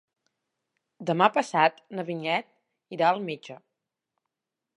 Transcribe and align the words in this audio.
Demà 1.09 1.27
passat 1.35 1.77
na 1.99 2.07
Vinyet 2.09 2.51
irà 2.99 3.11
al 3.13 3.23
metge. 3.29 3.61